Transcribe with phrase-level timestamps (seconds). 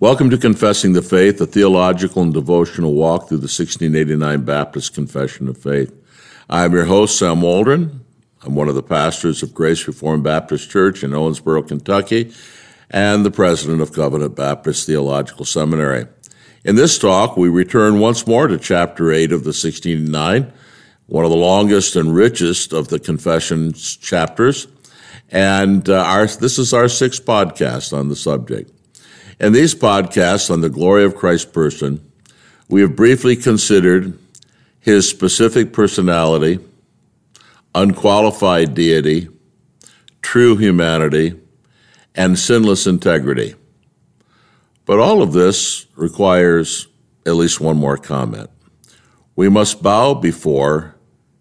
[0.00, 5.46] Welcome to Confessing the Faith, a theological and devotional walk through the 1689 Baptist Confession
[5.46, 5.94] of Faith.
[6.48, 8.02] I'm your host, Sam Waldron.
[8.42, 12.32] I'm one of the pastors of Grace Reformed Baptist Church in Owensboro, Kentucky,
[12.88, 16.06] and the president of Covenant Baptist Theological Seminary.
[16.64, 20.50] In this talk, we return once more to chapter 8 of the 1689,
[21.08, 24.66] one of the longest and richest of the Confessions chapters.
[25.28, 28.72] And uh, our, this is our sixth podcast on the subject.
[29.40, 32.12] In these podcasts on the glory of Christ's person,
[32.68, 34.18] we have briefly considered
[34.80, 36.58] his specific personality,
[37.74, 39.30] unqualified deity,
[40.20, 41.40] true humanity,
[42.14, 43.54] and sinless integrity.
[44.84, 46.88] But all of this requires
[47.24, 48.50] at least one more comment.
[49.36, 50.96] We must bow before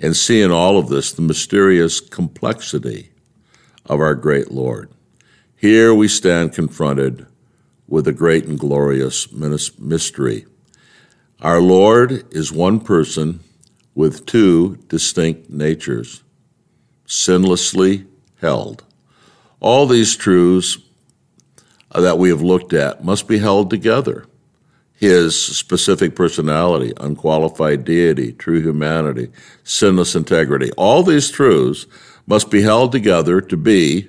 [0.00, 3.12] and see in all of this the mysterious complexity
[3.86, 4.90] of our great Lord.
[5.54, 7.26] Here we stand confronted
[7.94, 9.30] with a great and glorious
[9.78, 10.44] mystery.
[11.40, 13.38] Our Lord is one person
[13.94, 16.24] with two distinct natures,
[17.06, 18.04] sinlessly
[18.40, 18.82] held.
[19.60, 20.78] All these truths
[21.94, 24.26] that we have looked at must be held together.
[24.96, 29.30] His specific personality, unqualified deity, true humanity,
[29.62, 31.86] sinless integrity, all these truths
[32.26, 34.08] must be held together to be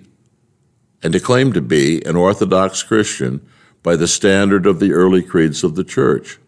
[1.04, 3.48] and to claim to be an Orthodox Christian
[3.86, 6.40] by the standard of the early creeds of the church.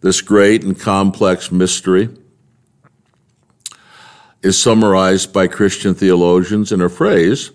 [0.00, 2.08] This great and complex mystery
[4.42, 7.50] is summarized by Christian theologians in a phrase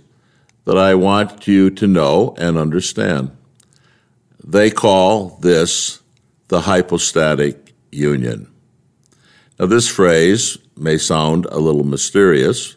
[0.66, 3.31] that I want you to know and understand.
[4.44, 6.02] They call this
[6.49, 8.52] the hypostatic union.
[9.58, 12.75] Now, this phrase may sound a little mysterious,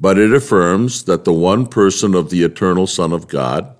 [0.00, 3.76] but it affirms that the one person of the eternal Son of God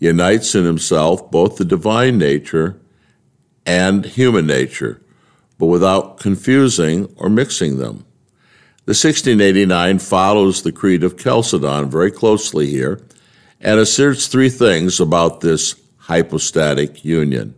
[0.00, 2.80] unites in himself both the divine nature
[3.64, 5.00] and human nature,
[5.58, 8.04] but without confusing or mixing them.
[8.86, 13.00] The 1689 follows the Creed of Chalcedon very closely here
[13.60, 17.54] and asserts three things about this hypostatic union.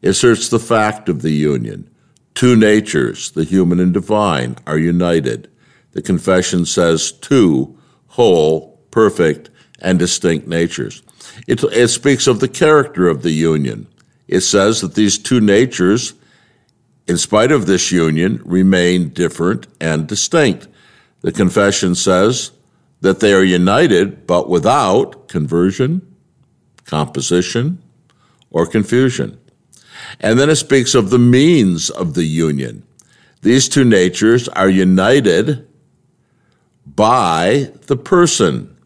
[0.00, 1.90] It asserts the fact of the union.
[2.34, 5.50] Two natures, the human and divine, are united.
[5.90, 7.76] The confession says two
[8.06, 11.02] whole, perfect, and distinct natures.
[11.46, 13.86] It, it speaks of the character of the union.
[14.26, 16.14] It says that these two natures,
[17.06, 20.68] in spite of this union, remain different and distinct.
[21.22, 22.52] The confession says
[23.00, 26.14] that they are united, but without conversion,
[26.84, 27.82] composition,
[28.50, 29.38] or confusion.
[30.20, 32.82] And then it speaks of the means of the union.
[33.42, 35.66] These two natures are united
[36.86, 38.76] by the person.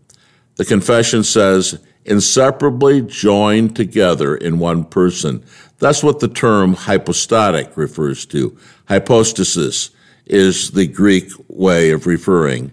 [0.57, 5.45] The confession says inseparably joined together in one person.
[5.79, 8.57] That's what the term hypostatic refers to.
[8.89, 9.91] Hypostasis
[10.27, 12.73] is the Greek way of referring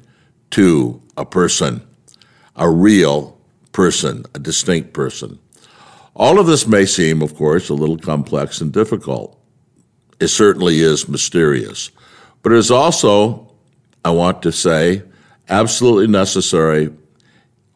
[0.52, 1.82] to a person,
[2.56, 3.38] a real
[3.72, 5.40] person, a distinct person.
[6.16, 9.40] All of this may seem, of course, a little complex and difficult.
[10.20, 11.92] It certainly is mysterious,
[12.42, 13.54] but it is also,
[14.04, 15.04] I want to say,
[15.48, 16.92] absolutely necessary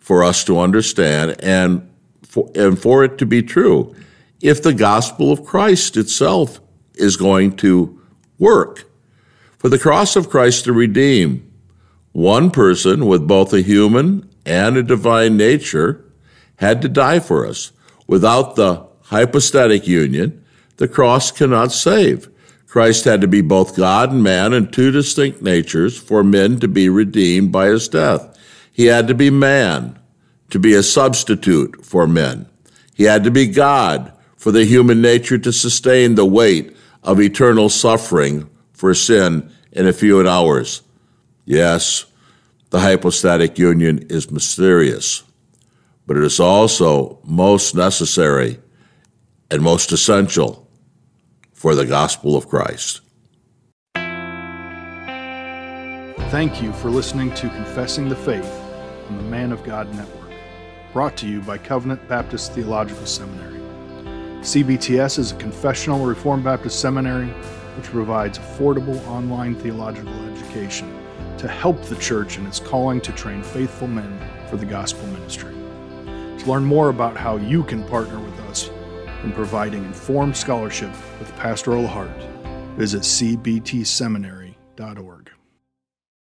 [0.04, 1.90] for us to understand and
[2.24, 3.96] for, and for it to be true
[4.42, 6.60] if the gospel of Christ itself
[6.96, 8.02] is going to
[8.38, 8.84] work.
[9.58, 11.50] For the cross of Christ to redeem
[12.12, 16.04] one person with both a human and a divine nature
[16.58, 17.72] had to die for us.
[18.06, 20.44] Without the hypostatic union,
[20.76, 22.30] the cross cannot save.
[22.68, 26.68] Christ had to be both God and man in two distinct natures for men to
[26.68, 28.33] be redeemed by his death.
[28.74, 30.00] He had to be man
[30.50, 32.48] to be a substitute for men.
[32.96, 37.70] He had to be God for the human nature to sustain the weight of eternal
[37.70, 40.82] suffering for sin in a few hours.
[41.46, 42.06] Yes,
[42.72, 45.24] the hypostatic union is mysterious,
[46.08, 48.60] but it is also most necessary
[49.52, 50.68] and most essential
[51.54, 53.02] for the gospel of Christ.
[56.30, 58.63] Thank you for listening to Confessing the Faith
[59.14, 60.32] on the Man of God Network,
[60.92, 63.60] brought to you by Covenant Baptist Theological Seminary.
[64.42, 67.28] CBTS is a confessional Reformed Baptist seminary
[67.78, 70.92] which provides affordable online theological education
[71.38, 74.20] to help the church in its calling to train faithful men
[74.50, 75.54] for the gospel ministry.
[76.40, 78.72] To learn more about how you can partner with us
[79.24, 80.90] in providing informed scholarship
[81.20, 82.18] with pastoral heart,
[82.78, 85.30] visit cbtseminary.org.